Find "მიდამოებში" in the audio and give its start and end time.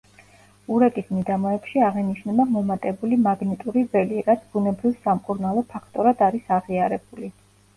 1.17-1.83